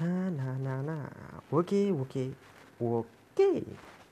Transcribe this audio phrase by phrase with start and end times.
[0.00, 1.04] Nah, nah, nah, nah.
[1.52, 2.32] Oke, oke,
[2.80, 3.52] oke.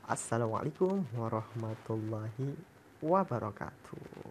[0.05, 2.53] Assalamualaikum warahmatullahi
[3.01, 4.29] wabarakatuh.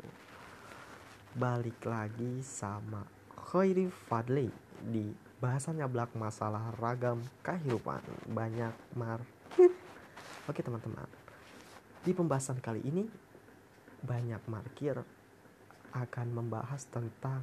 [1.33, 3.01] Balik lagi sama
[3.33, 4.45] Khairi Fadli
[4.77, 5.09] di
[5.41, 9.73] bahasannya belak masalah ragam kehidupan banyak markir.
[10.45, 11.09] Oke teman-teman,
[12.05, 13.09] di pembahasan kali ini
[14.05, 15.01] banyak markir
[15.97, 17.41] akan membahas tentang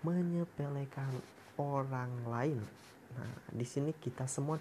[0.00, 1.12] menyepelekan
[1.60, 2.64] orang lain
[3.16, 4.56] Nah, di sini kita semua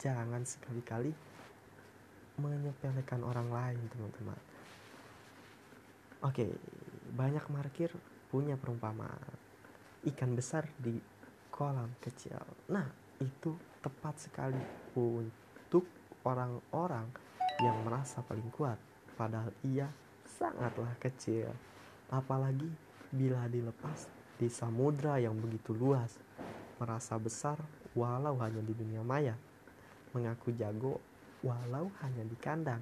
[0.00, 1.12] jangan sekali-kali
[2.40, 4.40] menyepelekan orang lain, teman-teman.
[6.24, 6.48] Oke,
[7.12, 7.92] banyak markir
[8.32, 9.36] punya perumpamaan.
[10.08, 10.96] Ikan besar di
[11.52, 12.40] kolam kecil.
[12.72, 12.88] Nah,
[13.20, 13.52] itu
[13.84, 14.60] tepat sekali
[14.96, 15.84] untuk
[16.24, 17.08] orang-orang
[17.60, 18.80] yang merasa paling kuat.
[19.16, 19.88] Padahal ia
[20.24, 21.52] sangatlah kecil.
[22.08, 22.68] Apalagi
[23.12, 24.08] bila dilepas
[24.40, 26.16] di samudra yang begitu luas
[26.80, 27.60] merasa besar
[27.92, 29.36] walau hanya di dunia maya,
[30.16, 30.96] mengaku jago
[31.44, 32.80] walau hanya di kandang,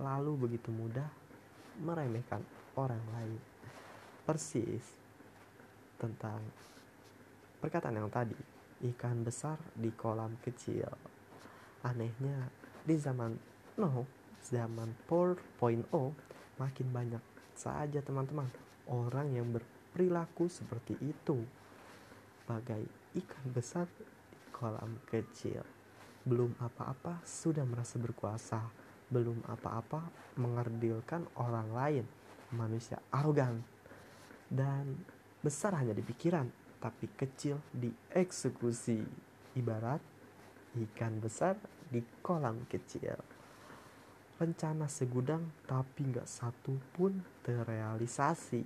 [0.00, 1.06] lalu begitu mudah
[1.84, 2.40] meremehkan
[2.80, 3.40] orang lain.
[4.24, 4.82] Persis
[6.00, 6.40] tentang
[7.60, 8.36] perkataan yang tadi,
[8.92, 10.88] ikan besar di kolam kecil.
[11.84, 12.48] Anehnya,
[12.82, 13.36] di zaman
[13.76, 14.08] no,
[14.40, 15.86] zaman 4.0
[16.56, 18.48] makin banyak saja teman-teman
[18.88, 21.44] orang yang berperilaku seperti itu.
[22.46, 24.04] Bagai ikan besar di
[24.52, 25.64] kolam kecil.
[26.26, 28.60] Belum apa-apa sudah merasa berkuasa,
[29.08, 30.04] belum apa-apa
[30.36, 32.06] mengerdilkan orang lain.
[32.52, 33.58] Manusia arogan
[34.46, 35.00] dan
[35.42, 36.46] besar hanya di pikiran,
[36.78, 39.00] tapi kecil di eksekusi.
[39.56, 40.04] Ibarat
[40.76, 41.56] ikan besar
[41.88, 43.16] di kolam kecil.
[44.36, 48.64] Rencana segudang tapi nggak satu pun terrealisasi.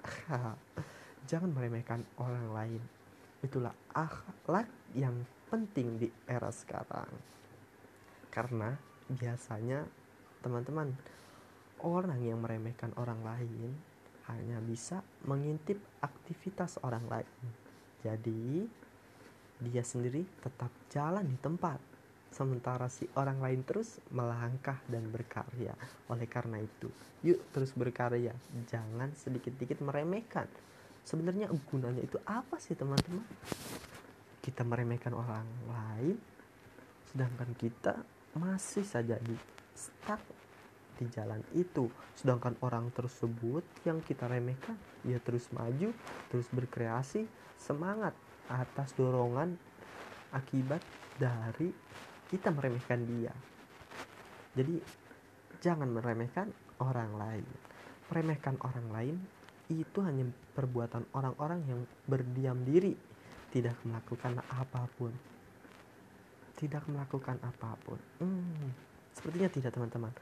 [1.28, 2.82] Jangan meremehkan orang lain
[3.40, 7.10] itulah akhlak yang penting di era sekarang.
[8.30, 8.76] Karena
[9.10, 9.82] biasanya
[10.40, 10.94] teman-teman
[11.82, 13.74] orang yang meremehkan orang lain
[14.30, 17.42] hanya bisa mengintip aktivitas orang lain.
[18.06, 18.64] Jadi
[19.60, 21.76] dia sendiri tetap jalan di tempat
[22.30, 25.74] sementara si orang lain terus melangkah dan berkarya.
[26.08, 26.88] Oleh karena itu
[27.26, 28.32] yuk terus berkarya.
[28.70, 30.46] Jangan sedikit-sedikit meremehkan
[31.04, 33.24] sebenarnya gunanya itu apa sih teman-teman?
[34.40, 36.16] Kita meremehkan orang lain
[37.10, 37.98] sedangkan kita
[38.38, 39.34] masih saja di
[39.74, 40.22] stuck
[41.00, 41.88] di jalan itu.
[42.14, 45.90] Sedangkan orang tersebut yang kita remehkan dia terus maju
[46.28, 47.24] terus berkreasi
[47.56, 48.12] semangat
[48.52, 49.56] atas dorongan
[50.30, 50.84] akibat
[51.18, 51.72] dari
[52.30, 53.34] kita meremehkan dia.
[54.54, 54.78] Jadi
[55.58, 57.46] jangan meremehkan orang lain.
[58.10, 59.16] Meremehkan orang lain
[59.78, 60.26] itu hanya
[60.56, 62.96] perbuatan orang-orang yang berdiam diri,
[63.54, 65.14] tidak melakukan apa pun.
[66.58, 67.98] Tidak melakukan apa pun.
[68.18, 68.74] Hmm,
[69.14, 70.12] sepertinya tidak teman-teman.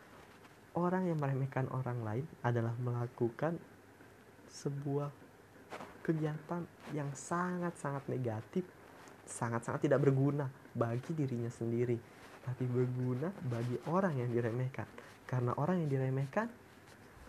[0.76, 3.56] Orang yang meremehkan orang lain adalah melakukan
[4.52, 5.10] sebuah
[6.04, 6.64] kegiatan
[6.96, 8.64] yang sangat-sangat negatif,
[9.28, 11.98] sangat-sangat tidak berguna bagi dirinya sendiri,
[12.44, 14.86] tapi berguna bagi orang yang diremehkan.
[15.28, 16.48] Karena orang yang diremehkan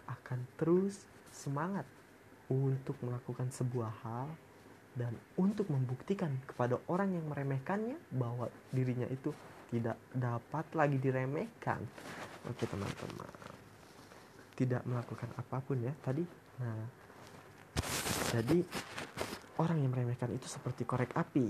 [0.08, 1.99] akan terus semangat
[2.50, 4.28] untuk melakukan sebuah hal
[4.98, 9.30] dan untuk membuktikan kepada orang yang meremehkannya bahwa dirinya itu
[9.70, 11.80] tidak dapat lagi diremehkan.
[12.50, 13.30] Oke teman-teman,
[14.58, 16.26] tidak melakukan apa pun ya tadi.
[16.60, 16.84] Nah,
[18.34, 18.60] jadi
[19.62, 21.50] orang yang meremehkan itu seperti korek api,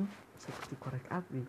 [0.00, 1.42] hmm, seperti korek api.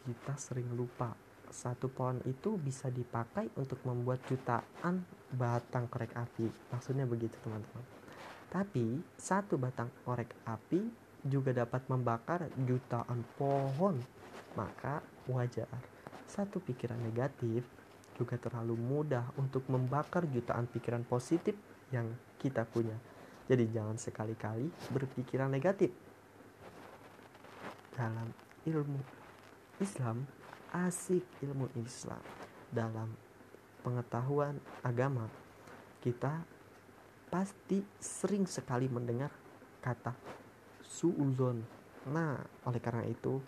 [0.00, 1.12] Kita sering lupa
[1.50, 5.02] satu pohon itu bisa dipakai untuk membuat jutaan
[5.34, 6.46] batang korek api.
[6.70, 7.84] Maksudnya begitu teman-teman.
[8.50, 10.82] Tapi satu batang korek api
[11.26, 13.98] juga dapat membakar jutaan pohon.
[14.58, 15.70] Maka wajar
[16.30, 17.66] satu pikiran negatif
[18.14, 21.54] juga terlalu mudah untuk membakar jutaan pikiran positif
[21.90, 22.06] yang
[22.38, 22.94] kita punya.
[23.50, 25.90] Jadi jangan sekali-kali berpikiran negatif.
[27.90, 28.30] Dalam
[28.62, 29.00] ilmu
[29.82, 30.22] Islam
[30.72, 32.22] asik ilmu Islam.
[32.70, 33.10] Dalam
[33.82, 35.26] pengetahuan agama
[36.00, 36.46] kita
[37.30, 39.30] pasti sering sekali mendengar
[39.82, 40.14] kata
[40.86, 41.62] suuzon.
[42.10, 43.42] Nah oleh karena itu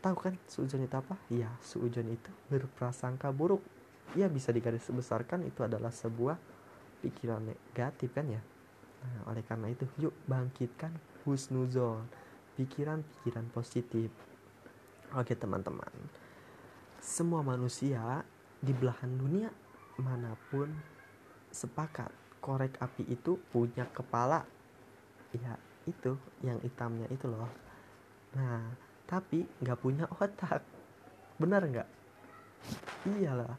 [0.00, 1.16] tahu kan suuzon itu apa?
[1.32, 3.64] Ya suuzon itu berprasangka buruk.
[4.16, 6.40] Ya bisa digaris besarkan itu adalah sebuah
[7.04, 8.40] pikiran negatif kan ya?
[9.04, 10.96] Nah oleh karena itu yuk bangkitkan
[11.28, 12.08] husnuzon
[12.58, 14.10] pikiran-pikiran positif
[15.16, 15.88] Oke teman-teman,
[17.00, 18.20] semua manusia
[18.60, 19.48] di belahan dunia
[19.96, 20.68] mana pun
[21.48, 22.12] sepakat
[22.44, 24.44] korek api itu punya kepala.
[25.32, 25.56] Ya,
[25.88, 26.12] itu
[26.44, 27.48] yang hitamnya itu loh.
[28.36, 28.68] Nah
[29.08, 30.60] tapi nggak punya otak.
[31.40, 31.88] Benar nggak?
[33.08, 33.56] Iyalah.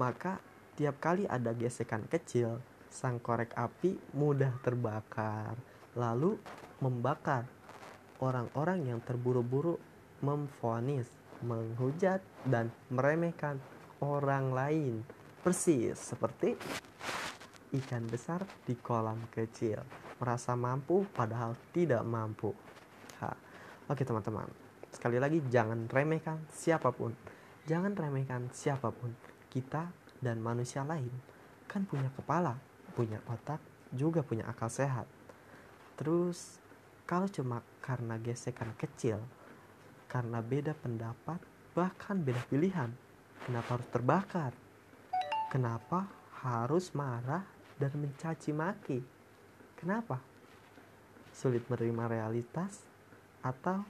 [0.00, 0.40] Maka
[0.80, 2.56] tiap kali ada gesekan kecil
[2.88, 5.52] sang korek api mudah terbakar
[5.92, 6.40] lalu
[6.80, 7.44] membakar
[8.20, 9.76] orang-orang yang terburu-buru
[10.26, 11.06] memfonis
[11.46, 13.62] menghujat dan meremehkan
[14.02, 14.94] orang lain.
[15.46, 16.58] Persis seperti
[17.78, 19.78] ikan besar di kolam kecil.
[20.18, 22.50] Merasa mampu padahal tidak mampu.
[23.22, 23.30] Ha.
[23.86, 24.50] oke teman-teman.
[24.90, 27.14] Sekali lagi jangan remehkan siapa pun.
[27.70, 29.14] Jangan remehkan siapa pun.
[29.46, 29.86] Kita
[30.18, 31.36] dan manusia lain
[31.70, 32.56] kan punya kepala
[32.96, 33.60] punya otak
[33.92, 35.04] juga punya akal sehat.
[36.00, 36.58] Terus
[37.04, 39.20] kalau cuma karena gesekan kecil
[40.06, 41.38] karena beda pendapat
[41.76, 42.90] bahkan beda pilihan.
[43.44, 44.52] Kenapa harus terbakar?
[45.52, 46.08] Kenapa
[46.42, 47.44] harus marah
[47.78, 48.98] dan mencaci maki?
[49.76, 50.18] Kenapa?
[51.30, 52.82] Sulit menerima realitas
[53.44, 53.84] atau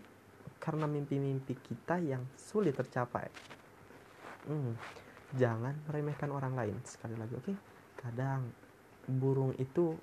[0.59, 3.31] karena mimpi-mimpi kita yang sulit tercapai?
[4.51, 4.75] Hmm,
[5.39, 6.77] jangan meremehkan orang lain.
[6.85, 7.45] Sekali lagi oke?
[7.47, 7.57] Okay?
[8.07, 8.53] kadang
[9.09, 9.97] burung itu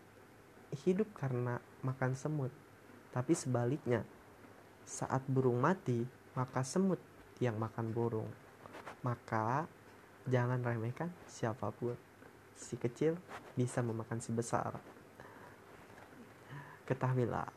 [0.83, 2.51] hidup karena makan semut
[3.13, 4.04] tapi sebaliknya
[4.83, 6.03] saat burung mati
[6.33, 7.00] maka semut
[7.38, 8.30] yang makan burung.
[9.06, 9.68] Maka
[10.25, 11.97] jangan remehkan siapa pun.
[12.53, 13.18] Si kecil
[13.57, 14.77] bisa memakan si besar.
[16.88, 17.50] Ketahuilah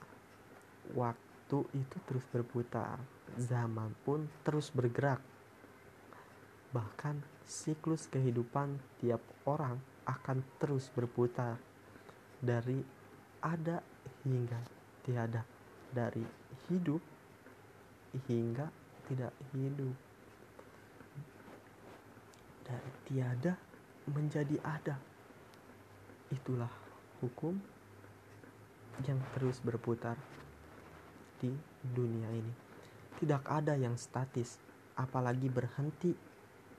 [0.94, 2.99] waktu itu terus berputar.
[3.37, 5.20] Zaman pun terus bergerak.
[6.75, 11.58] Bahkan siklus kehidupan tiap orang akan terus berputar.
[12.43, 12.82] Dari
[13.43, 13.82] ada
[14.26, 14.61] hingga
[15.06, 15.43] tiada.
[15.90, 16.23] Dari
[16.69, 17.15] hidup
[18.24, 18.72] hingga
[19.06, 19.94] tidak hidup.
[22.66, 23.54] Dari tiada
[24.10, 24.96] menjadi ada.
[26.32, 26.70] Itulah
[27.22, 27.54] hukum
[29.06, 30.18] yang terus berputar
[31.38, 31.52] di
[31.82, 32.54] dunia ini.
[33.20, 34.58] Tidak ada yang statis
[34.98, 36.16] apalagi berhenti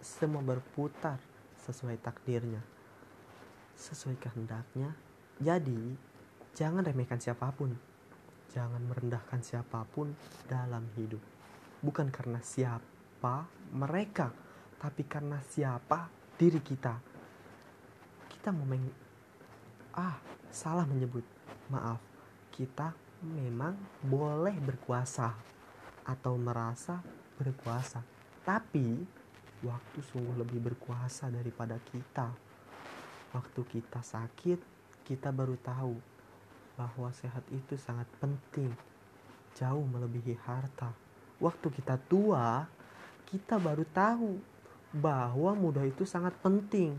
[0.04, 1.18] semua berputar
[1.64, 2.78] sesuai takdirnya
[3.78, 4.98] sesuai kehendaknya.
[5.38, 5.94] Jadi
[6.58, 7.78] jangan remehkan siapa pun
[8.58, 10.18] jangan merendahkan siapa pun
[10.50, 11.22] dalam hidup.
[11.78, 14.34] Bukan karena siapa mereka,
[14.82, 16.98] tapi karena siapa diri kita.
[18.26, 18.90] Kita mau meng
[19.94, 20.18] ah
[20.50, 21.22] salah menyebut.
[21.70, 22.02] Maaf
[22.50, 25.38] kita memang boleh berkuasa
[26.02, 26.98] atau merasa
[27.38, 28.02] berkuasa.
[28.42, 29.06] Tapi
[29.62, 32.34] waktu sungguh lebih berkuasa daripada kita.
[33.38, 34.60] Waktu kita sakit
[35.06, 36.17] kita baru tahu
[36.78, 38.72] bahwa sehat itu sangat penting
[39.58, 40.94] jauh melebihi harta
[41.38, 42.66] waktu kita tua,
[43.30, 44.38] kita baru tahu
[44.94, 46.98] bahwa muda itu sangat penting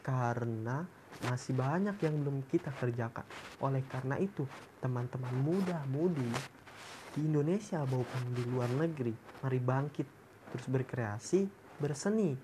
[0.00, 0.88] karena
[1.24, 3.24] masih banyak yang belum kita kerjakan.
[3.60, 4.44] Oleh karena itu,
[4.80, 6.32] teman-teman muda-mudi
[7.14, 10.08] di Indonesia maupun di luar negeri, mari bangkit
[10.50, 11.46] terus berkreasi,
[11.78, 12.34] berseni.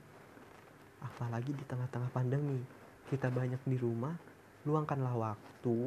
[1.00, 2.60] Apalagi di tengah-tengah pandemi,
[3.08, 4.14] kita banyak di rumah,
[4.68, 5.78] luangkanlah waktu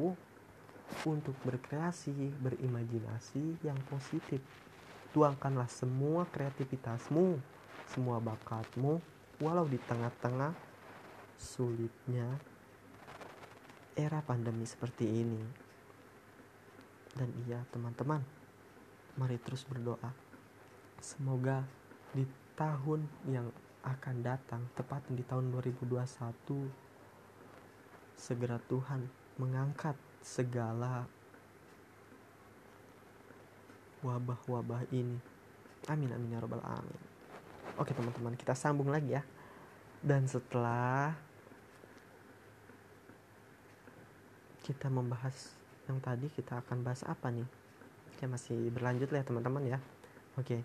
[1.04, 4.40] untuk berkreasi, berimajinasi yang positif
[5.14, 7.38] tuangkanlah semua kreativitasmu,
[7.86, 8.98] semua bakatmu,
[9.38, 10.50] walau di tengah-tengah
[11.38, 12.26] sulitnya
[13.94, 15.38] era pandemi seperti ini.
[17.14, 18.26] Dan iya, teman-teman,
[19.14, 20.10] mari terus berdoa.
[20.98, 21.62] Semoga
[22.10, 22.26] di
[22.58, 23.54] tahun yang
[23.86, 25.94] akan datang, tepat di tahun 2021,
[28.18, 29.06] segera Tuhan
[29.38, 29.94] mengangkat
[30.24, 31.04] segala
[34.00, 35.20] wabah-wabah ini.
[35.92, 37.02] Amin amin ya robbal alamin.
[37.76, 39.22] Oke teman-teman kita sambung lagi ya.
[40.00, 41.12] Dan setelah
[44.64, 45.52] kita membahas
[45.84, 47.44] yang tadi kita akan bahas apa nih?
[48.08, 49.78] Oke masih berlanjut lah ya teman-teman ya.
[50.40, 50.64] Oke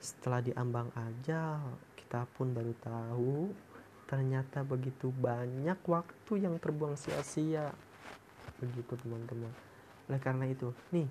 [0.00, 1.60] setelah diambang aja
[1.92, 3.52] kita pun baru tahu
[4.08, 7.70] ternyata begitu banyak waktu yang terbuang sia-sia
[8.60, 9.52] begitu teman-teman
[10.12, 11.08] oleh karena itu nih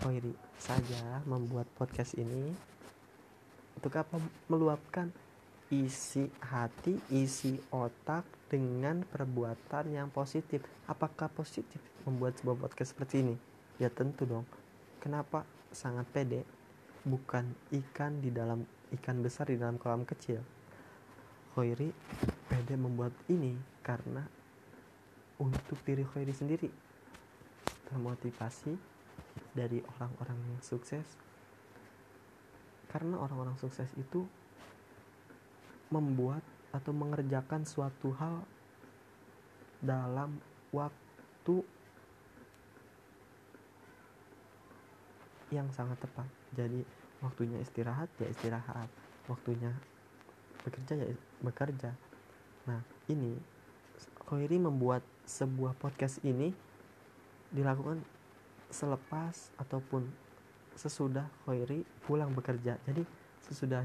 [0.00, 2.52] Khairi saja membuat podcast ini
[3.76, 5.08] untuk apa meluapkan
[5.72, 10.60] isi hati, isi otak dengan perbuatan yang positif.
[10.84, 13.36] Apakah positif membuat sebuah podcast seperti ini?
[13.80, 14.44] Ya tentu dong.
[15.00, 16.44] Kenapa sangat pede?
[17.06, 18.66] Bukan ikan di dalam
[19.00, 20.44] ikan besar di dalam kolam kecil.
[21.56, 21.88] Khairi
[22.52, 24.28] pede membuat ini karena
[25.40, 26.68] untuk diri Khairi sendiri.
[27.88, 28.76] Termotivasi
[29.56, 31.16] dari orang-orang yang sukses.
[32.92, 34.28] Karena orang-orang sukses itu
[35.90, 38.46] membuat atau mengerjakan suatu hal
[39.82, 40.38] dalam
[40.70, 41.66] waktu
[45.50, 46.28] yang sangat tepat.
[46.54, 46.86] Jadi
[47.24, 48.86] waktunya istirahat ya istirahat.
[49.26, 49.74] Waktunya
[50.62, 51.90] bekerja ya bekerja.
[52.70, 52.80] Nah
[53.10, 53.34] ini
[54.30, 56.54] Khairi membuat sebuah podcast ini
[57.50, 57.98] dilakukan
[58.70, 60.06] selepas ataupun
[60.78, 62.78] sesudah Khairi pulang bekerja.
[62.86, 63.02] Jadi
[63.42, 63.82] sesudah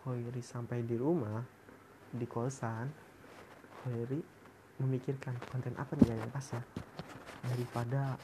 [0.00, 1.44] Khairi sampai di rumah
[2.08, 2.88] di kosan
[3.84, 4.16] Khairi
[4.80, 6.64] memikirkan konten apa nih yang pas ya
[7.44, 8.16] daripada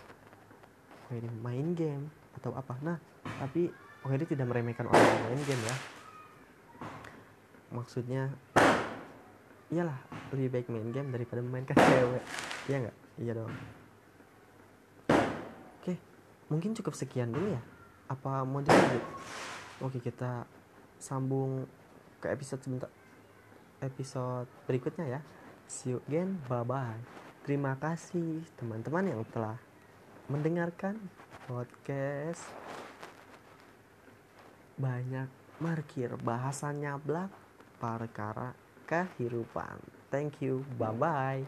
[1.12, 2.08] Khairi main game
[2.40, 2.80] atau apa.
[2.80, 2.96] Nah
[3.44, 3.68] tapi
[4.00, 5.76] Khairi tidak meremehkan orang yang main game ya.
[7.76, 8.32] Maksudnya
[9.68, 10.00] iyalah
[10.32, 12.22] lebih baik main game daripada memainkan cewek.
[12.68, 12.96] Iya nggak?
[13.20, 13.52] Iya dong.
[15.80, 15.94] Oke
[16.48, 17.62] mungkin cukup sekian dulu ya.
[18.08, 19.04] Apa mau dilanjut?
[19.84, 20.48] Oke kita
[20.96, 21.68] sambung
[22.22, 22.90] ke episode sebentar
[23.84, 25.20] episode berikutnya ya.
[25.68, 26.40] See you again.
[26.48, 29.58] Bye bye terima kasih teman-teman yang telah
[30.30, 30.94] mendengarkan
[31.50, 32.46] podcast.
[34.78, 35.26] Banyak
[35.58, 37.30] markir bahasannya blak.
[37.82, 38.54] Perkara
[38.86, 41.40] kehidupan thank you bye bye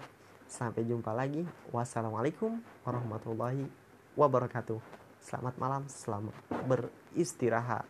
[0.49, 3.69] sampai jumpa lagi wassalamualaikum warahmatullahi
[4.17, 4.81] wabarakatuh
[5.21, 6.33] selamat malam selamat
[6.65, 7.85] beristirahat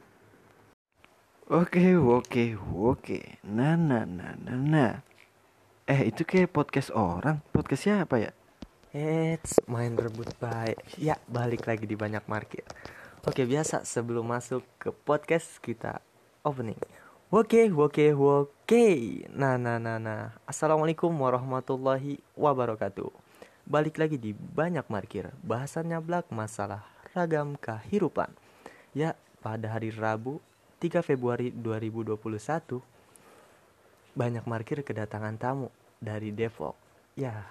[1.44, 3.44] Oke, oke, oke.
[3.44, 5.04] Nah, nah, nah, nah, nah.
[5.84, 7.44] Eh, itu kayak podcast orang.
[7.52, 8.32] Podcastnya apa ya?
[8.96, 10.96] Eits, main rebut baik.
[10.96, 12.64] Ya, balik lagi di banyak market.
[13.28, 16.00] Oke, biasa sebelum masuk ke podcast kita
[16.48, 16.80] opening.
[17.34, 18.86] Oke, oke, oke.
[19.34, 20.38] Nah, nah, nah, nah.
[20.46, 23.10] Assalamualaikum warahmatullahi wabarakatuh.
[23.66, 25.34] Balik lagi di banyak markir.
[25.42, 28.30] Bahasannya blak masalah ragam kehidupan.
[28.94, 30.38] Ya, pada hari Rabu
[30.78, 32.78] 3 Februari 2021
[34.14, 36.78] banyak markir kedatangan tamu dari Depok.
[37.18, 37.50] Ya,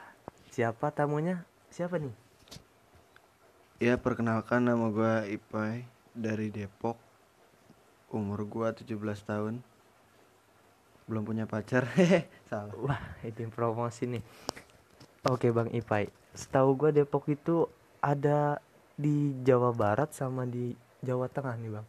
[0.56, 1.44] siapa tamunya?
[1.68, 2.16] Siapa nih?
[3.84, 5.84] Ya, perkenalkan nama gue Ipai
[6.16, 6.96] dari Depok.
[8.16, 8.96] Umur gue 17
[9.28, 9.73] tahun.
[11.07, 11.88] Belum punya pacar.
[11.95, 12.74] Hehe, salah.
[12.79, 14.24] Wah, ini promosi nih.
[15.27, 16.07] Oke, Bang Ipai.
[16.36, 17.67] Setahu gue Depok itu
[18.03, 18.60] ada
[18.95, 21.88] di Jawa Barat sama di Jawa Tengah nih, Bang.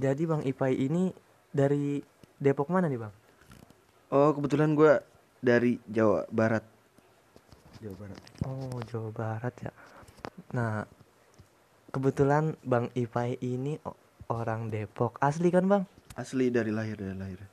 [0.00, 1.12] Jadi Bang Ipai ini
[1.50, 2.00] dari
[2.40, 3.14] Depok mana nih Bang?
[4.10, 4.98] Oh, kebetulan gue
[5.42, 6.64] dari Jawa Barat.
[7.80, 8.20] Jawa Barat.
[8.46, 9.72] Oh, Jawa Barat ya.
[10.54, 10.86] Nah,
[11.90, 13.76] kebetulan Bang Ipai ini
[14.30, 15.18] orang Depok.
[15.18, 15.82] Asli kan Bang?
[16.14, 17.49] Asli dari lahir dari lahir.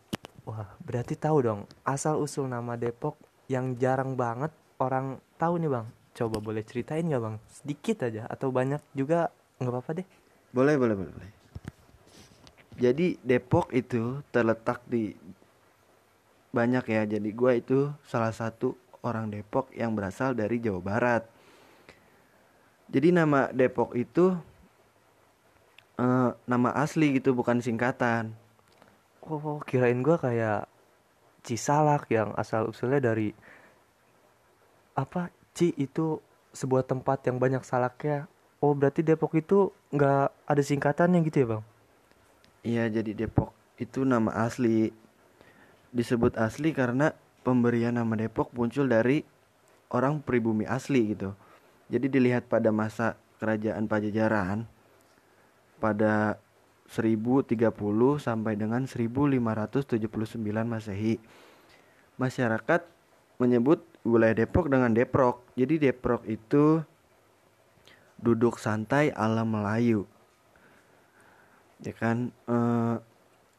[0.48, 3.20] Wah, berarti tahu dong asal usul nama Depok
[3.52, 5.88] yang jarang banget orang tahu nih Bang.
[6.16, 7.36] Coba boleh ceritain nggak Bang?
[7.52, 9.28] Sedikit aja atau banyak juga
[9.60, 10.08] nggak apa-apa deh.
[10.56, 11.32] Boleh, boleh, boleh, boleh.
[12.80, 15.12] Jadi Depok itu terletak di
[16.56, 17.04] banyak ya.
[17.04, 18.72] Jadi gue itu salah satu
[19.04, 21.24] orang Depok yang berasal dari Jawa Barat.
[22.88, 24.32] Jadi nama Depok itu
[26.00, 28.47] uh, nama asli gitu bukan singkatan.
[29.28, 30.72] Oh, kirain gue kayak
[31.44, 33.36] Cisalak yang asal usulnya dari
[34.96, 35.32] apa?
[35.52, 36.20] Ci itu
[36.56, 38.32] sebuah tempat yang banyak salaknya.
[38.64, 41.64] Oh, berarti Depok itu nggak ada singkatannya gitu ya, Bang?
[42.64, 44.92] Iya, jadi Depok itu nama asli.
[45.92, 47.12] Disebut asli karena
[47.44, 49.24] pemberian nama Depok muncul dari
[49.92, 51.36] orang pribumi asli gitu.
[51.88, 54.68] Jadi dilihat pada masa kerajaan Pajajaran
[55.78, 56.42] pada
[56.88, 57.54] 1030
[58.20, 61.20] sampai dengan 1579 Masehi.
[62.18, 62.82] Masyarakat
[63.38, 65.44] menyebut wilayah Depok dengan Deprok.
[65.54, 66.82] Jadi Deprok itu
[68.18, 70.10] duduk santai ala Melayu
[71.82, 72.96] ya kan eh,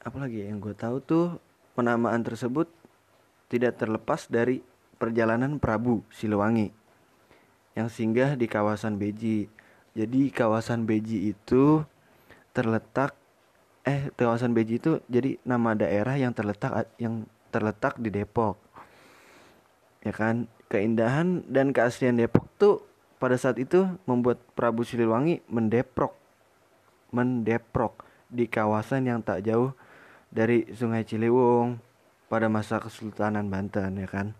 [0.03, 1.25] apalagi yang gue tahu tuh
[1.75, 2.67] penamaan tersebut
[3.47, 4.59] tidak terlepas dari
[4.99, 6.75] perjalanan Prabu Siliwangi
[7.79, 9.47] yang singgah di kawasan Beji.
[9.95, 11.81] Jadi kawasan Beji itu
[12.51, 13.15] terletak
[13.87, 18.59] eh kawasan Beji itu jadi nama daerah yang terletak yang terletak di Depok.
[20.03, 20.47] Ya kan?
[20.69, 22.85] Keindahan dan keaslian Depok tuh
[23.17, 26.15] pada saat itu membuat Prabu Siliwangi mendeprok
[27.09, 29.73] mendeprok di kawasan yang tak jauh
[30.29, 31.81] dari Sungai Ciliwung
[32.29, 34.37] pada masa Kesultanan Banten ya kan.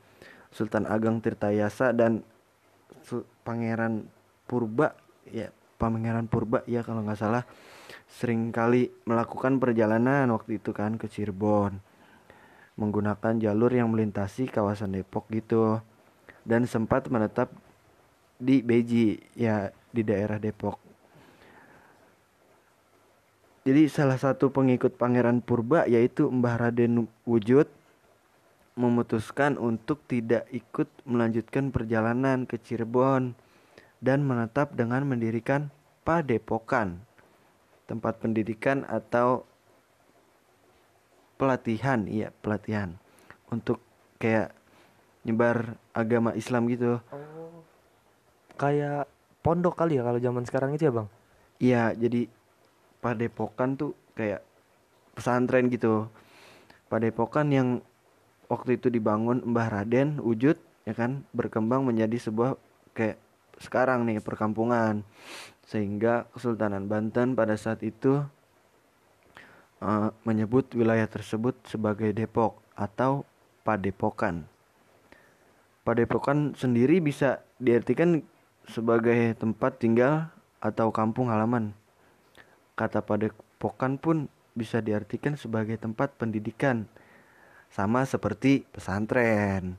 [0.50, 2.26] Sultan Ageng Tirtayasa dan
[3.46, 4.10] Pangeran
[4.50, 4.98] Purba
[5.30, 7.44] ya Pangeran Purba ya kalau nggak salah
[8.10, 11.78] sering kali melakukan perjalanan waktu itu kan ke Cirebon
[12.80, 15.84] menggunakan jalur yang melintasi kawasan Depok gitu
[16.48, 17.52] dan sempat menetap
[18.40, 20.80] di Beji ya di daerah Depok.
[23.68, 27.68] Jadi salah satu pengikut Pangeran Purba yaitu Mbah Raden Wujud
[28.80, 33.36] memutuskan untuk tidak ikut melanjutkan perjalanan ke Cirebon
[34.00, 35.68] dan menetap dengan mendirikan
[36.08, 37.09] Padepokan
[37.90, 39.50] tempat pendidikan atau
[41.42, 42.94] pelatihan iya pelatihan
[43.50, 43.82] untuk
[44.22, 44.54] kayak
[45.26, 47.66] nyebar agama Islam gitu Oh.
[48.60, 49.08] Kayak
[49.40, 51.08] pondok kali ya kalau zaman sekarang itu ya, Bang?
[51.60, 52.30] iya jadi
[53.00, 54.44] padepokan tuh kayak
[55.16, 56.08] pesantren gitu
[56.92, 57.70] padepokan yang
[58.52, 62.56] waktu itu dibangun Mbah Raden Wujud ya kan berkembang menjadi sebuah
[62.96, 63.20] kayak
[63.60, 65.04] sekarang nih perkampungan
[65.70, 68.26] sehingga Kesultanan Banten pada saat itu
[69.86, 73.22] eh, menyebut wilayah tersebut sebagai Depok atau
[73.62, 74.50] Padepokan.
[75.86, 78.26] Padepokan sendiri bisa diartikan
[78.66, 81.78] sebagai tempat tinggal atau kampung halaman.
[82.74, 84.26] Kata Padepokan pun
[84.58, 86.90] bisa diartikan sebagai tempat pendidikan,
[87.70, 89.78] sama seperti pesantren.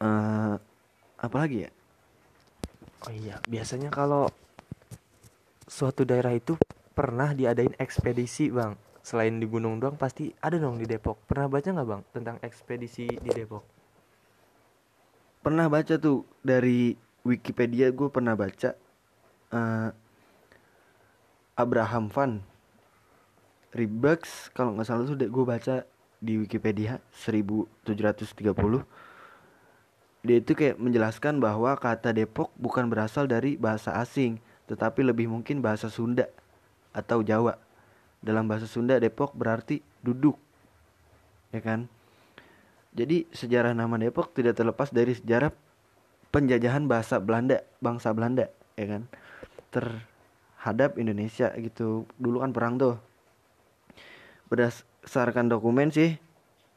[0.00, 0.54] Eh,
[1.20, 1.70] apa lagi ya?
[3.08, 4.28] Oh iya, biasanya kalau
[5.64, 6.58] suatu daerah itu
[6.92, 8.76] pernah diadain ekspedisi, Bang.
[9.00, 11.24] Selain di gunung doang pasti ada dong di Depok.
[11.24, 13.80] Pernah baca nggak, Bang, tentang ekspedisi di Depok?
[15.40, 16.92] pernah baca tuh dari
[17.24, 18.76] Wikipedia gue pernah baca
[19.52, 19.90] eh,
[21.56, 22.32] Abraham Van
[23.72, 25.84] Riebeeks kalau nggak salah tuh gue baca
[26.20, 27.88] di Wikipedia 1730
[30.20, 35.64] dia itu kayak menjelaskan bahwa kata Depok bukan berasal dari bahasa asing tetapi lebih mungkin
[35.64, 36.28] bahasa Sunda
[36.92, 37.56] atau Jawa
[38.20, 40.36] dalam bahasa Sunda Depok berarti duduk
[41.50, 41.88] ya kan
[42.90, 45.54] jadi sejarah nama Depok tidak terlepas dari sejarah
[46.34, 49.02] penjajahan bahasa Belanda, bangsa Belanda, ya kan?
[49.70, 52.06] Terhadap Indonesia gitu.
[52.18, 52.96] Dulu kan perang tuh.
[54.50, 56.18] Berdasarkan dokumen sih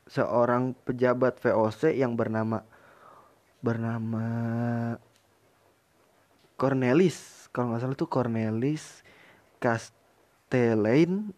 [0.06, 2.62] seorang pejabat VOC yang bernama
[3.64, 4.28] bernama
[6.60, 9.02] Cornelis, kalau nggak salah tuh Cornelis
[9.64, 11.32] Castellane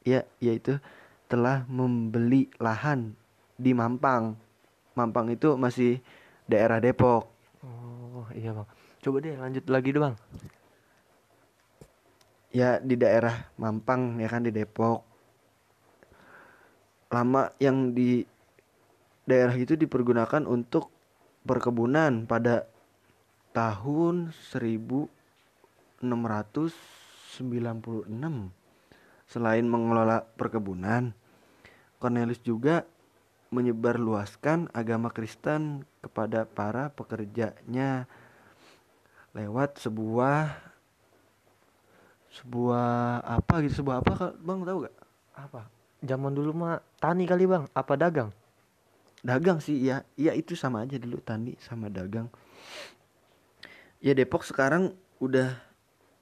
[0.00, 0.80] ya yaitu
[1.28, 3.12] telah membeli lahan
[3.60, 4.40] di Mampang.
[4.96, 6.00] Mampang itu masih
[6.48, 7.28] daerah Depok.
[7.60, 8.68] Oh, iya, Bang.
[9.04, 10.16] Coba deh lanjut lagi deh, Bang.
[12.54, 15.04] Ya di daerah Mampang ya kan di Depok.
[17.12, 18.24] Lama yang di
[19.28, 20.95] daerah itu dipergunakan untuk
[21.46, 22.66] perkebunan pada
[23.54, 25.06] tahun 1696.
[29.26, 31.14] Selain mengelola perkebunan,
[32.02, 32.82] Cornelis juga
[33.54, 38.10] menyebarluaskan agama Kristen kepada para pekerjanya
[39.32, 40.66] lewat sebuah
[42.42, 44.92] sebuah apa gitu sebuah apa bang tahu gak
[45.36, 45.76] Apa?
[46.04, 47.68] Zaman dulu mah tani kali, Bang.
[47.72, 48.32] Apa dagang?
[49.26, 52.30] Dagang sih ya ya itu sama aja dulu tani sama dagang.
[53.98, 55.58] Ya Depok sekarang udah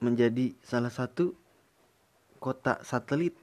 [0.00, 1.36] menjadi salah satu
[2.40, 3.36] kota satelit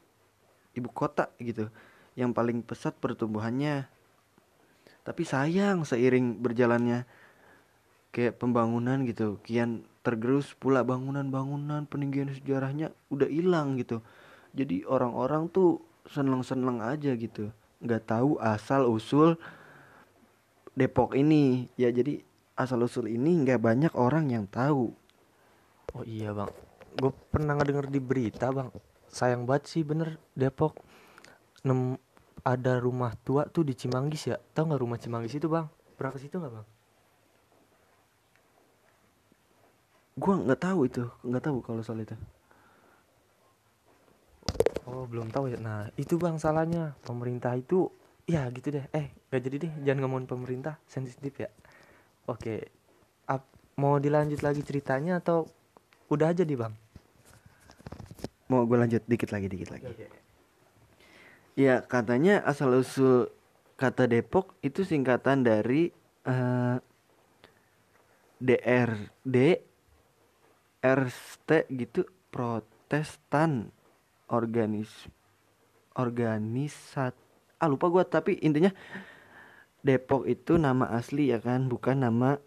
[0.74, 1.70] ibu kota gitu
[2.18, 3.86] yang paling pesat pertumbuhannya.
[5.06, 7.06] Tapi sayang seiring berjalannya
[8.10, 9.38] kayak pembangunan gitu.
[9.46, 14.02] Kian tergerus pula bangunan-bangunan peninggian sejarahnya udah hilang gitu.
[14.58, 19.36] Jadi orang-orang tuh seneng-seneng aja gitu nggak tahu asal usul
[20.72, 22.24] Depok ini ya jadi
[22.56, 24.96] asal usul ini nggak banyak orang yang tahu
[25.92, 26.48] Oh iya, Bang.
[26.96, 28.72] Gue pernah ngedenger di berita, Bang.
[29.12, 30.80] Sayang banget sih bener Depok.
[31.68, 32.00] Nem
[32.48, 34.40] ada rumah tua tuh di Cimanggis ya.
[34.40, 35.68] Tahu nggak rumah Cimanggis itu, Bang?
[36.00, 36.68] Pernah ke situ nggak, Bang?
[40.22, 42.14] gua nggak tahu itu nggak tahu kalau soal itu
[44.92, 45.58] Oh, belum tahu ya.
[45.64, 47.00] Nah, itu Bang salahnya.
[47.08, 47.88] Pemerintah itu
[48.28, 48.86] ya gitu deh.
[48.92, 49.72] Eh, gak jadi deh.
[49.88, 51.48] Jangan ngomongin pemerintah, sensitif ya.
[52.28, 52.68] Oke.
[53.32, 55.48] Ap- mau dilanjut lagi ceritanya atau
[56.12, 56.76] udah aja di, Bang?
[58.52, 59.88] mau gue lanjut dikit lagi dikit lagi
[61.56, 63.32] ya katanya asal usul
[63.80, 65.88] kata Depok itu singkatan dari
[66.28, 66.78] eh,
[68.44, 69.38] DRD
[70.84, 73.72] RST gitu Protestan
[74.32, 74.90] organis
[76.00, 77.14] organisat
[77.60, 78.72] ah lupa gua tapi intinya
[79.82, 82.38] Depok itu nama asli ya kan bukan nama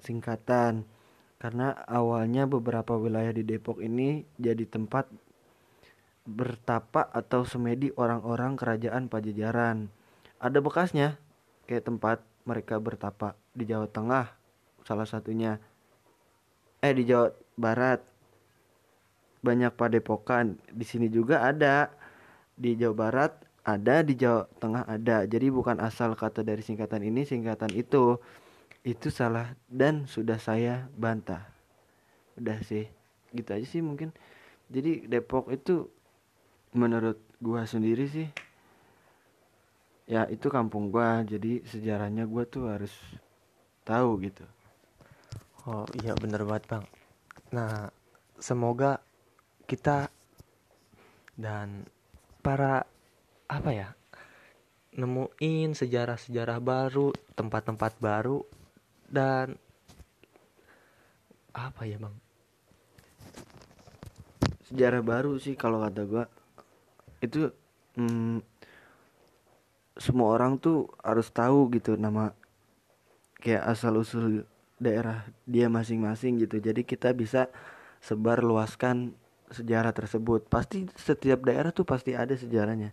[0.00, 0.84] singkatan
[1.42, 5.10] karena awalnya beberapa wilayah di Depok ini jadi tempat
[6.22, 9.90] bertapa atau semedi orang-orang kerajaan Pajajaran.
[10.38, 11.18] Ada bekasnya
[11.66, 14.30] kayak tempat mereka bertapa di Jawa Tengah
[14.86, 15.58] salah satunya.
[16.82, 18.02] Eh di Jawa Barat
[19.42, 20.56] banyak padepokan.
[20.70, 21.90] Di sini juga ada
[22.56, 25.22] di Jawa Barat ada di Jawa Tengah ada.
[25.26, 28.18] Jadi bukan asal kata dari singkatan ini singkatan itu.
[28.82, 31.46] Itu salah dan sudah saya bantah.
[32.34, 32.90] Udah sih.
[33.30, 34.10] Gitu aja sih mungkin
[34.72, 35.88] jadi Depok itu
[36.72, 38.28] menurut gua sendiri sih
[40.08, 42.92] ya itu kampung gua jadi sejarahnya gua tuh harus
[43.84, 44.44] tahu gitu
[45.62, 46.84] Oh iya bener banget bang.
[47.54, 47.86] Nah
[48.34, 48.98] semoga
[49.72, 50.12] kita
[51.32, 51.88] dan
[52.44, 52.84] para
[53.48, 53.88] apa ya
[54.92, 58.44] nemuin sejarah-sejarah baru, tempat-tempat baru
[59.08, 59.56] dan
[61.56, 62.12] apa ya bang?
[64.68, 66.24] sejarah baru sih kalau kata gua
[67.24, 67.48] itu
[67.96, 68.44] mm,
[69.96, 72.36] semua orang tuh harus tahu gitu nama
[73.40, 74.44] kayak asal usul
[74.76, 77.48] daerah dia masing-masing gitu jadi kita bisa
[78.04, 79.16] sebar luaskan
[79.52, 80.48] sejarah tersebut.
[80.48, 82.90] Pasti setiap daerah tuh pasti ada sejarahnya.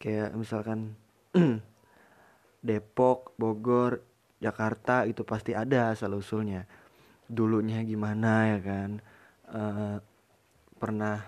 [0.00, 0.98] Kayak misalkan
[2.66, 4.02] Depok Bogor
[4.42, 6.66] Jakarta itu pasti ada asal usulnya.
[7.30, 8.90] Dulunya gimana ya kan?
[9.52, 9.96] Eh,
[10.82, 11.22] pernah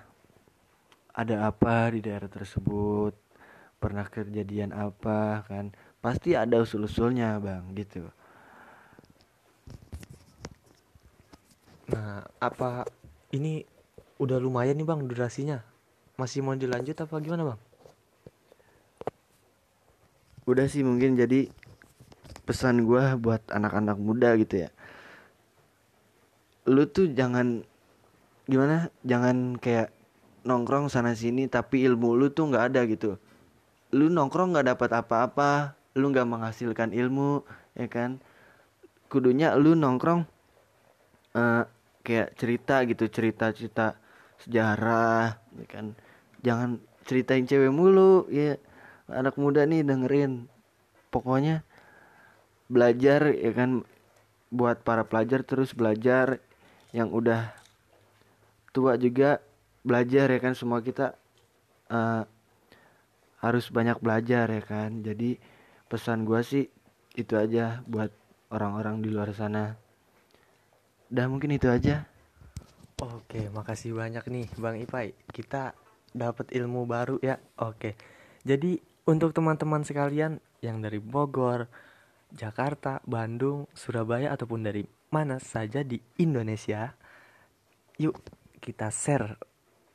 [1.15, 3.15] ada apa di daerah tersebut?
[3.79, 5.71] Pernah kejadian apa kan?
[6.03, 8.11] Pasti ada usul-usulnya bang gitu.
[11.95, 12.89] Nah apa
[13.31, 13.74] ini
[14.21, 15.59] udah lumayan nih bang durasinya?
[16.15, 17.61] Masih mau dilanjut apa gimana bang?
[20.45, 21.49] udah sih mungkin jadi
[22.45, 24.71] pesan gua buat anak-anak muda gitu ya
[26.69, 27.65] lu tuh jangan
[28.45, 29.89] gimana jangan kayak
[30.45, 33.17] nongkrong sana sini tapi ilmu lu tuh nggak ada gitu
[33.97, 37.41] lu nongkrong nggak dapat apa-apa lu nggak menghasilkan ilmu
[37.73, 38.21] ya kan
[39.09, 40.29] kudunya lu nongkrong
[41.41, 41.65] eh,
[42.05, 43.97] kayak cerita gitu cerita-cerita
[44.43, 45.87] sejarah ya kan.
[46.45, 46.71] Jangan
[47.07, 48.59] ceritain cewek mulu ya.
[49.09, 50.49] Anak muda nih dengerin.
[51.13, 51.63] Pokoknya
[52.67, 53.85] belajar ya kan
[54.51, 56.41] buat para pelajar terus belajar.
[56.95, 57.43] Yang udah
[58.75, 59.39] tua juga
[59.87, 60.57] belajar ya kan.
[60.57, 61.15] Semua kita
[61.93, 62.23] eh,
[63.45, 65.05] harus banyak belajar ya kan.
[65.05, 65.37] Jadi
[65.87, 66.67] pesan gua sih
[67.15, 68.11] itu aja buat
[68.51, 69.79] orang-orang di luar sana.
[71.13, 72.09] Udah mungkin itu aja
[73.03, 75.19] Oke, makasih banyak nih Bang Ipai.
[75.35, 75.75] Kita
[76.15, 77.43] dapat ilmu baru ya.
[77.59, 77.99] Oke.
[78.47, 78.79] Jadi
[79.11, 81.67] untuk teman-teman sekalian yang dari Bogor,
[82.31, 86.95] Jakarta, Bandung, Surabaya ataupun dari mana saja di Indonesia,
[87.99, 88.19] yuk
[88.63, 89.39] kita share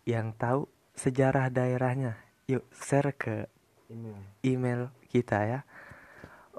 [0.03, 2.19] yang tahu sejarah daerahnya.
[2.51, 3.47] Yuk share ke
[4.43, 5.59] email kita ya.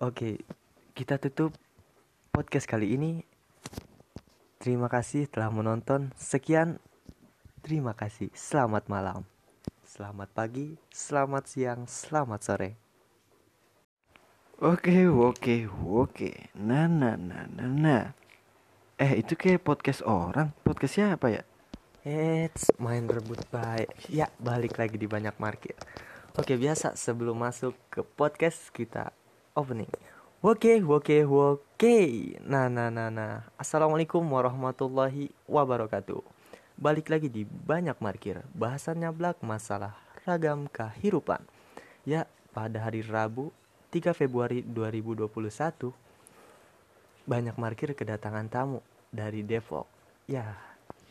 [0.01, 0.41] Oke,
[0.97, 1.53] kita tutup
[2.33, 3.30] podcast kali ini.
[4.61, 6.13] Terima kasih telah menonton.
[6.21, 6.77] Sekian.
[7.65, 8.29] Terima kasih.
[8.37, 9.25] Selamat malam.
[9.89, 12.71] Selamat pagi, selamat siang, selamat sore.
[14.61, 16.53] Oke, oke, oke.
[16.61, 18.05] Nah, nah, nah, nah, nah.
[19.01, 20.53] Eh, itu kayak podcast orang.
[20.61, 21.43] Podcastnya apa ya?
[22.05, 24.13] Eits, main rebut baik.
[24.13, 25.81] Ya, balik lagi di banyak market.
[26.37, 29.09] Oke, biasa sebelum masuk ke podcast kita
[29.57, 29.89] opening.
[30.41, 31.99] Oke, oke, oke.
[32.49, 33.45] Nah, nah, nah, nah.
[33.61, 36.25] Assalamualaikum warahmatullahi wabarakatuh.
[36.81, 38.41] Balik lagi di banyak markir.
[38.57, 39.93] Bahasannya blak masalah
[40.25, 41.45] ragam kehidupan.
[42.09, 42.25] Ya,
[42.57, 43.53] pada hari Rabu
[43.93, 45.93] 3 Februari 2021
[47.29, 48.81] banyak markir kedatangan tamu
[49.13, 49.85] dari Depok.
[50.25, 50.57] Ya,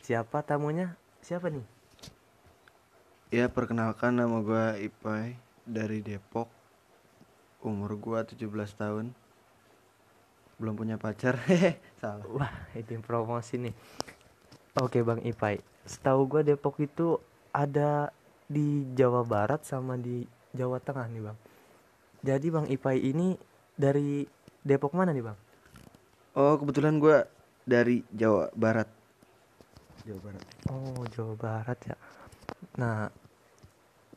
[0.01, 0.97] siapa tamunya?
[1.21, 1.69] Siapa nih?
[3.29, 5.37] Ya, perkenalkan nama gua Ipai
[5.69, 6.49] dari Depok.
[7.61, 9.18] Umur gua 17 tahun.
[10.59, 11.39] Belum punya pacar.
[12.03, 12.27] Salah.
[12.27, 13.73] Wah, ini promosi nih.
[14.77, 15.63] Oke, Bang Ipai.
[15.87, 17.17] Setahu gua Depok itu
[17.55, 18.11] ada
[18.45, 21.37] di Jawa Barat sama di Jawa Tengah nih, Bang.
[22.19, 23.39] Jadi Bang Ipai ini
[23.79, 24.27] dari
[24.61, 25.37] Depok mana nih, Bang?
[26.35, 27.23] Oh, kebetulan gua
[27.63, 28.91] dari Jawa Barat.
[30.03, 30.45] Jawa Barat.
[30.67, 31.95] Oh, Jawa Barat ya.
[32.75, 33.07] Nah,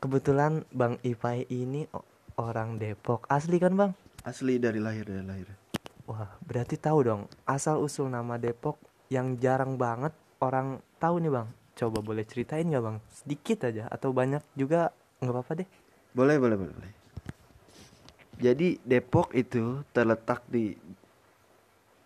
[0.03, 1.87] kebetulan Bang Ipai ini
[2.35, 3.31] orang Depok.
[3.31, 3.91] Asli kan, Bang?
[4.27, 5.62] Asli dari lahir dari lahir.
[6.03, 8.75] Wah, berarti tahu dong asal usul nama Depok
[9.07, 10.11] yang jarang banget
[10.43, 11.47] orang tahu nih bang.
[11.79, 12.97] Coba boleh ceritain nggak bang?
[13.07, 14.91] Sedikit aja atau banyak juga
[15.23, 15.69] nggak apa-apa deh.
[16.11, 16.93] Boleh, boleh, boleh, boleh.
[18.43, 20.75] Jadi Depok itu terletak di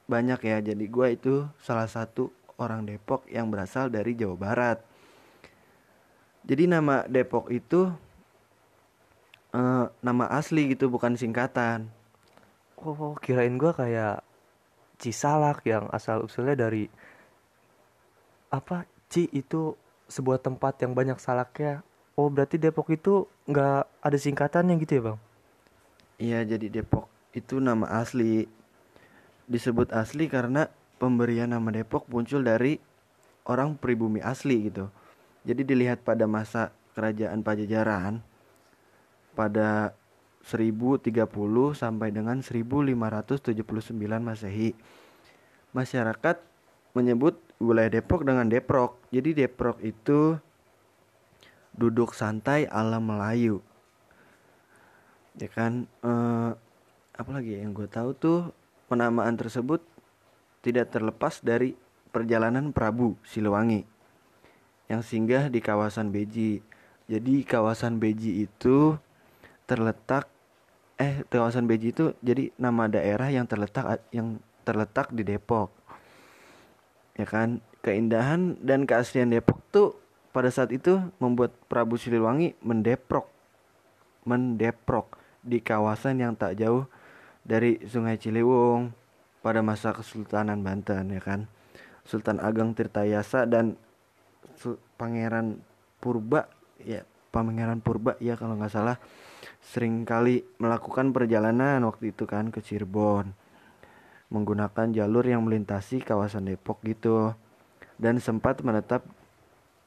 [0.06, 0.58] banyak ya.
[0.62, 2.30] Jadi gua itu salah satu
[2.62, 4.78] orang Depok yang berasal dari Jawa Barat.
[6.46, 7.90] Jadi nama Depok itu
[9.58, 11.97] eh, nama asli gitu, bukan singkatan.
[12.78, 14.22] Oh, kirain gua kayak
[14.98, 16.90] Cisalak yang asal usulnya dari
[18.50, 18.90] apa?
[19.08, 19.78] Ci itu
[20.10, 21.86] sebuah tempat yang banyak salaknya.
[22.18, 25.18] Oh, berarti Depok itu nggak ada singkatannya gitu ya bang?
[26.18, 27.06] Iya, jadi Depok
[27.38, 28.50] itu nama asli.
[29.46, 30.66] Disebut asli karena
[30.98, 32.82] pemberian nama Depok muncul dari
[33.46, 34.90] orang pribumi asli gitu.
[35.46, 38.26] Jadi dilihat pada masa kerajaan Pajajaran
[39.38, 39.94] pada
[40.48, 41.28] 1030
[41.76, 43.92] sampai dengan 1579
[44.24, 44.72] Masehi.
[45.76, 46.40] Masyarakat
[46.96, 48.96] menyebut wilayah Depok dengan Deprok.
[49.12, 50.40] Jadi Deprok itu
[51.76, 53.60] duduk santai ala Melayu.
[55.38, 56.52] Ya kan eh,
[57.18, 58.40] apa lagi yang gue tahu tuh
[58.88, 59.84] penamaan tersebut
[60.64, 61.76] tidak terlepas dari
[62.10, 63.86] perjalanan Prabu Siliwangi
[64.88, 66.64] yang singgah di kawasan Beji.
[67.12, 68.96] Jadi kawasan Beji itu
[69.68, 70.32] terletak
[70.98, 75.70] eh kawasan Beji itu jadi nama daerah yang terletak yang terletak di Depok.
[77.18, 77.62] Ya kan?
[77.86, 79.96] Keindahan dan keaslian Depok tuh
[80.34, 83.30] pada saat itu membuat Prabu Siliwangi mendeprok
[84.28, 86.84] mendeprok di kawasan yang tak jauh
[87.48, 88.92] dari Sungai Ciliwung
[89.40, 91.48] pada masa Kesultanan Banten ya kan.
[92.04, 93.76] Sultan Ageng Tirtayasa dan
[94.96, 95.60] Pangeran
[96.00, 96.50] Purba
[96.82, 98.98] ya Pangeran Purba ya kalau nggak salah
[99.62, 103.32] sering kali melakukan perjalanan waktu itu kan ke Cirebon
[104.28, 107.32] menggunakan jalur yang melintasi kawasan Depok gitu
[107.96, 109.08] dan sempat menetap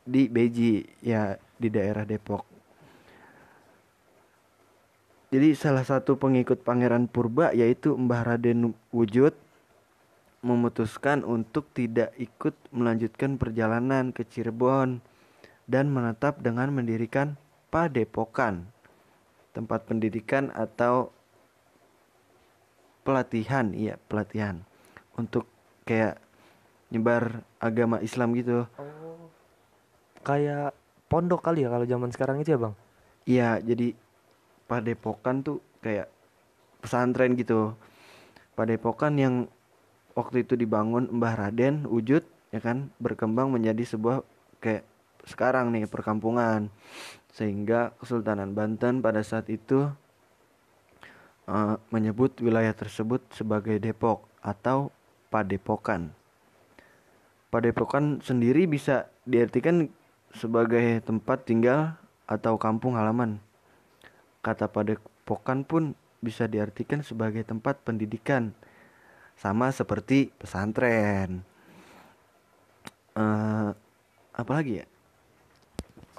[0.09, 2.49] di Beji ya di daerah Depok.
[5.31, 9.31] Jadi salah satu pengikut Pangeran Purba yaitu Mbah Raden Wujud
[10.40, 14.99] memutuskan untuk tidak ikut melanjutkan perjalanan ke Cirebon
[15.70, 17.38] dan menetap dengan mendirikan
[17.70, 18.66] Padepokan,
[19.51, 21.11] tempat pendidikan atau
[23.03, 24.63] pelatihan, iya pelatihan
[25.19, 25.49] untuk
[25.89, 26.21] kayak
[26.91, 28.67] nyebar agama Islam gitu.
[28.79, 29.31] Oh.
[30.23, 30.77] Kayak
[31.11, 32.75] pondok kali ya kalau zaman sekarang itu ya, Bang?
[33.25, 33.95] Iya, jadi
[34.71, 36.07] Padepokan tuh kayak
[36.79, 37.75] pesantren gitu.
[38.55, 39.35] Padepokan yang
[40.15, 44.27] waktu itu dibangun Mbah Raden Wujud ya kan berkembang menjadi sebuah
[44.59, 44.87] kayak
[45.26, 46.72] sekarang nih perkampungan
[47.30, 49.88] sehingga Kesultanan Banten pada saat itu
[51.46, 54.92] uh, menyebut wilayah tersebut sebagai Depok atau
[55.30, 56.11] Padepokan.
[57.50, 59.90] Padepokan sendiri bisa diartikan
[60.35, 63.42] sebagai tempat tinggal atau kampung halaman.
[64.42, 68.52] Kata Padepokan pun bisa diartikan sebagai tempat pendidikan
[69.40, 71.40] sama seperti pesantren
[73.16, 73.72] uh,
[74.37, 74.87] apa lagi ya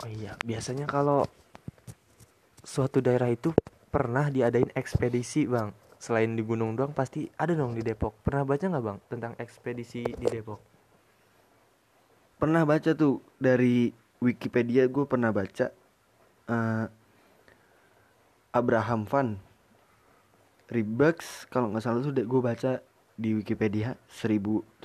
[0.01, 1.25] oh iya biasanya kalau
[2.61, 3.51] suatu daerah itu
[3.91, 5.75] pernah diadain ekspedisi bang.
[6.01, 8.17] Selain di gunung doang pasti ada dong di Depok.
[8.25, 10.57] Pernah baca nggak bang tentang ekspedisi di Depok?
[12.41, 13.21] Pernah baca tuh.
[13.37, 15.69] Dari Wikipedia gue pernah baca
[16.49, 16.85] uh,
[18.53, 19.37] Abraham Van
[20.71, 22.79] Ribaks kalau nggak salah tuh gue baca
[23.17, 24.81] di Wikipedia 1730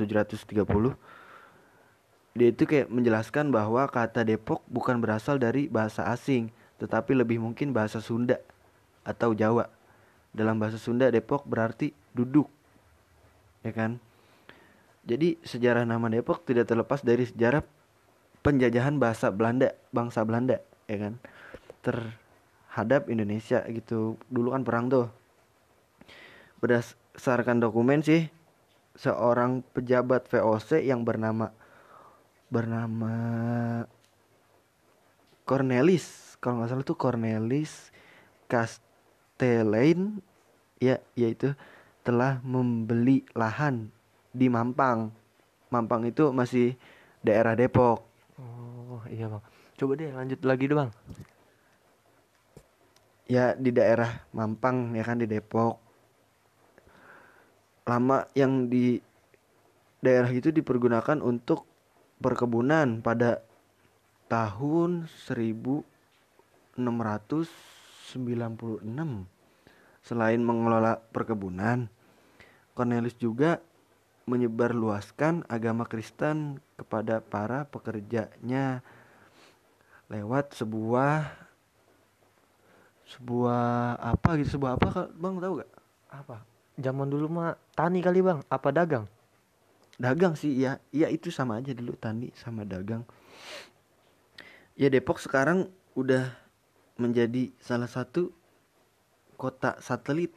[2.36, 7.72] dia itu kayak menjelaskan bahwa kata Depok bukan berasal dari bahasa asing tetapi lebih mungkin
[7.72, 8.36] bahasa Sunda
[9.00, 9.72] atau Jawa.
[10.36, 12.46] Dalam bahasa Sunda Depok berarti duduk
[13.64, 13.96] ya kan?
[15.08, 17.64] Jadi sejarah nama Depok tidak terlepas dari sejarah
[18.44, 21.14] penjajahan bahasa Belanda bangsa Belanda ya kan?
[21.80, 24.20] Terhadap Indonesia gitu.
[24.28, 25.08] Dulu kan perang tuh.
[26.60, 28.28] Berdas berdasarkan dokumen sih
[28.92, 31.48] seorang pejabat VOC yang bernama
[32.56, 33.12] bernama
[35.44, 36.40] Cornelis.
[36.40, 37.92] Kalau nggak salah tuh Cornelis
[38.48, 40.24] Castellane.
[40.80, 41.52] Ya yaitu
[42.00, 43.92] telah membeli lahan
[44.32, 45.12] di Mampang.
[45.68, 46.80] Mampang itu masih
[47.20, 48.00] daerah Depok.
[48.40, 49.44] Oh iya bang.
[49.76, 50.90] Coba deh lanjut lagi dong bang.
[53.28, 55.76] Ya di daerah Mampang ya kan di Depok.
[57.84, 58.96] Lama yang di
[60.00, 61.75] daerah itu dipergunakan untuk
[62.20, 63.44] perkebunan pada
[64.26, 65.88] tahun 1696.
[70.06, 71.90] Selain mengelola perkebunan,
[72.78, 73.58] Cornelis juga
[74.26, 78.82] menyebarluaskan agama Kristen kepada para pekerjanya
[80.06, 81.30] lewat sebuah
[83.06, 84.58] sebuah apa gitu?
[84.58, 85.72] Sebuah apa bang tahu gak
[86.10, 86.36] apa?
[86.78, 88.42] Zaman dulu mah tani kali bang.
[88.46, 89.06] Apa dagang
[89.96, 93.04] dagang sih ya iya itu sama aja dulu tani sama dagang.
[94.76, 96.36] Ya Depok sekarang udah
[97.00, 98.28] menjadi salah satu
[99.40, 100.32] kota satelit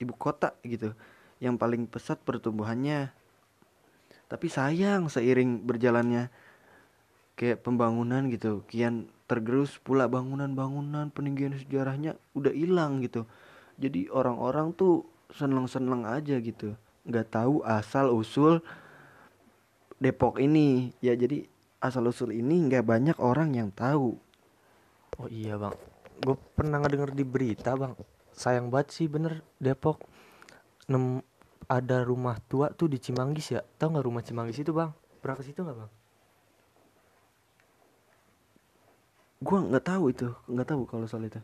[0.00, 0.96] ibu kota gitu.
[1.40, 3.12] Yang paling pesat pertumbuhannya.
[4.28, 6.32] Tapi sayang seiring berjalannya
[7.36, 8.64] kayak pembangunan gitu.
[8.68, 13.28] Kian tergerus pula bangunan-bangunan peninggian sejarahnya udah hilang gitu.
[13.80, 18.60] Jadi orang-orang tuh seneng-seneng aja gitu nggak tahu asal usul
[20.00, 21.44] Depok ini ya jadi
[21.80, 24.16] asal usul ini nggak banyak orang yang tahu
[25.20, 25.76] Oh iya bang,
[26.24, 27.92] gue pernah ngedenger di berita bang.
[28.32, 30.00] Sayang banget sih bener Depok.
[30.88, 31.20] Nem
[31.68, 33.60] ada rumah tua tuh di Cimanggis ya.
[33.60, 34.96] Tahu nggak rumah Cimanggis itu bang?
[35.20, 35.90] Pernah ke situ nggak bang?
[39.40, 41.40] gua nggak tahu itu nggak tahu kalau soal itu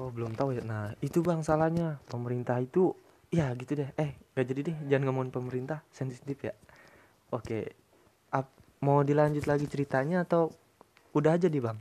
[0.00, 0.64] Oh belum tahu ya.
[0.64, 2.96] Nah itu bang salahnya pemerintah itu
[3.28, 3.92] ya gitu deh.
[4.00, 4.76] Eh gak jadi deh.
[4.88, 6.56] Jangan ngomongin pemerintah sensitif ya.
[7.28, 7.76] Oke.
[8.32, 10.48] Ap- mau dilanjut lagi ceritanya atau
[11.12, 11.76] udah aja nih bang?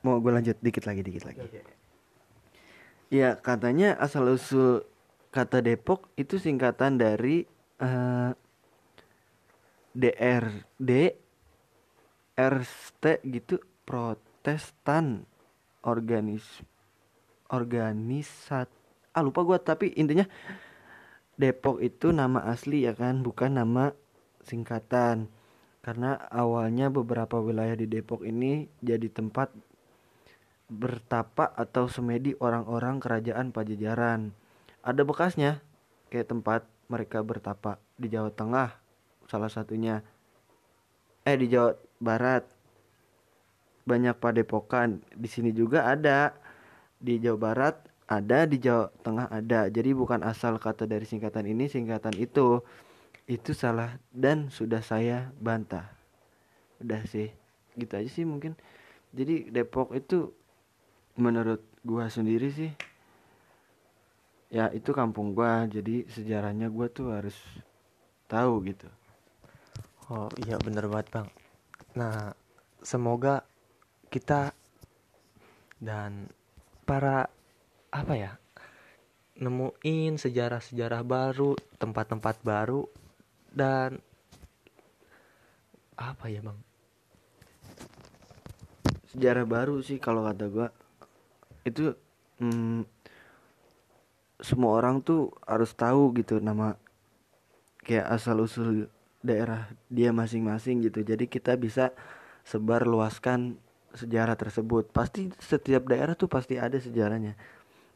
[0.00, 1.44] mau gue lanjut dikit lagi dikit lagi
[3.12, 4.84] ya katanya asal usul
[5.28, 7.44] kata Depok itu singkatan dari
[7.80, 8.32] eh,
[9.92, 10.90] DRD
[12.40, 15.28] RST gitu Protestan
[15.86, 16.44] organis
[17.50, 18.68] organisat
[19.16, 20.26] ah lupa gua tapi intinya
[21.40, 23.96] Depok itu nama asli ya kan bukan nama
[24.44, 25.32] singkatan
[25.80, 29.48] karena awalnya beberapa wilayah di Depok ini jadi tempat
[30.70, 34.30] bertapa atau semedi orang-orang kerajaan Pajajaran.
[34.86, 35.58] Ada bekasnya,
[36.08, 38.78] kayak tempat mereka bertapa di Jawa Tengah,
[39.26, 40.06] salah satunya.
[41.26, 42.46] Eh di Jawa Barat
[43.90, 45.02] banyak padepokan.
[45.10, 46.30] Di sini juga ada
[47.02, 47.74] di Jawa Barat
[48.06, 49.66] ada di Jawa Tengah ada.
[49.66, 52.62] Jadi bukan asal kata dari singkatan ini singkatan itu.
[53.26, 55.86] Itu salah dan sudah saya bantah.
[56.82, 57.30] Udah sih,
[57.78, 58.58] gitu aja sih mungkin.
[59.14, 60.34] Jadi Depok itu
[61.18, 62.70] menurut gua sendiri sih
[64.50, 67.36] ya itu kampung gua jadi sejarahnya gua tuh harus
[68.26, 68.90] tahu gitu
[70.10, 71.28] Oh iya bener banget bang.
[71.94, 72.34] Nah
[72.82, 73.46] semoga
[74.10, 74.52] kita
[75.80, 76.28] dan
[76.84, 77.30] para
[77.94, 78.32] apa ya
[79.40, 82.84] nemuin sejarah-sejarah baru, tempat-tempat baru
[83.48, 83.96] dan
[85.96, 86.58] apa ya bang?
[89.10, 90.68] sejarah baru sih kalau kata gua
[91.66, 91.96] itu
[92.38, 92.86] mm,
[94.38, 96.78] semua orang tuh harus tahu gitu nama
[97.82, 98.86] kayak asal usul
[99.20, 101.92] daerah dia masing-masing gitu jadi kita bisa
[102.46, 103.58] sebar luaskan
[103.94, 104.90] sejarah tersebut.
[104.90, 107.34] Pasti setiap daerah tuh pasti ada sejarahnya.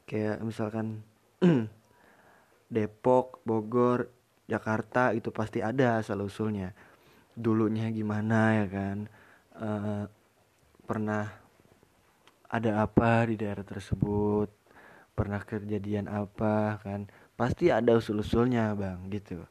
[0.05, 1.01] Kayak misalkan
[2.75, 4.11] Depok Bogor
[4.45, 6.77] Jakarta itu pasti ada asal usulnya
[7.35, 8.99] dulunya gimana ya kan?
[9.55, 10.05] Eh,
[10.87, 11.27] pernah
[12.51, 14.51] ada apa di daerah tersebut?
[15.15, 17.07] Pernah kejadian apa kan?
[17.35, 19.43] Pasti ada usul-usulnya bang gitu.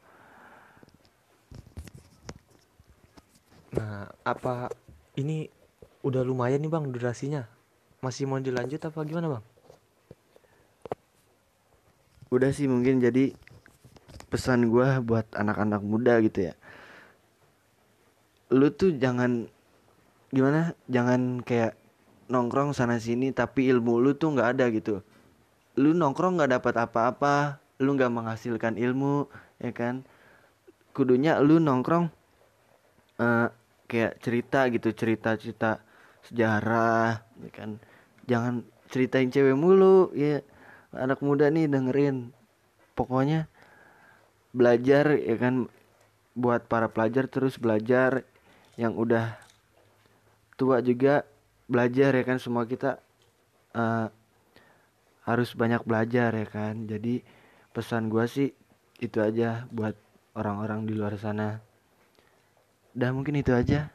[3.76, 4.72] Nah apa
[5.20, 5.48] ini
[6.04, 7.48] udah lumayan nih bang durasinya?
[8.04, 9.44] Masih mau dilanjut apa gimana bang?
[12.34, 13.38] udah sih mungkin jadi
[14.34, 16.54] pesan gua buat anak-anak muda gitu ya
[18.50, 19.46] lu tuh jangan
[20.34, 21.78] gimana jangan kayak
[22.34, 25.06] nongkrong sana sini tapi ilmu lu tuh nggak ada gitu
[25.78, 29.30] lu nongkrong nggak dapat apa-apa lu nggak menghasilkan ilmu
[29.62, 30.02] ya kan
[30.98, 32.10] kudunya lu nongkrong
[33.22, 33.48] eh,
[33.86, 35.86] kayak cerita gitu cerita cerita
[36.28, 37.70] sejarah ya kan.
[38.28, 40.44] Jangan ceritain cewek mulu ya.
[40.94, 42.32] Anak muda nih dengerin.
[42.94, 43.50] Pokoknya
[44.56, 45.68] belajar ya kan.
[46.34, 48.26] Buat para pelajar terus belajar.
[48.80, 49.26] Yang udah
[50.56, 51.28] tua juga
[51.68, 52.38] belajar ya kan.
[52.40, 53.02] Semua kita
[53.76, 54.08] eh,
[55.28, 56.88] harus banyak belajar ya kan.
[56.88, 57.24] Jadi
[57.74, 58.54] pesan gua sih
[59.02, 59.98] itu aja buat
[60.38, 61.60] orang-orang di luar sana.
[62.94, 63.90] Dan mungkin itu aja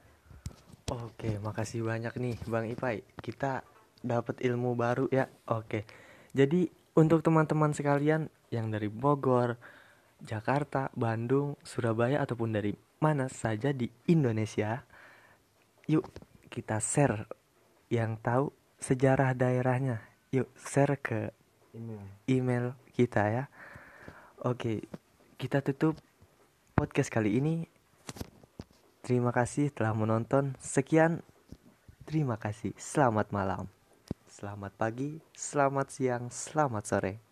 [0.89, 3.05] Oke, makasih banyak nih Bang Ipai.
[3.21, 3.61] Kita
[4.01, 5.29] dapat ilmu baru ya.
[5.53, 5.85] Oke.
[6.33, 6.65] Jadi
[6.97, 9.61] untuk teman-teman sekalian yang dari Bogor,
[10.25, 12.73] Jakarta, Bandung, Surabaya ataupun dari
[13.05, 14.81] mana saja di Indonesia,
[15.85, 16.09] yuk
[16.49, 17.29] kita share
[17.93, 18.49] yang tahu
[18.81, 20.01] sejarah daerahnya.
[20.33, 21.37] Yuk share ke
[22.25, 23.45] email kita ya.
[24.41, 24.89] Oke,
[25.37, 26.01] kita tutup
[26.73, 27.69] podcast kali ini.
[29.09, 30.53] Terima kasih telah menonton.
[30.61, 31.25] Sekian.
[32.05, 32.77] Terima kasih.
[32.77, 33.65] Selamat malam.
[34.29, 37.28] Selamat pagi, selamat siang, selamat sore.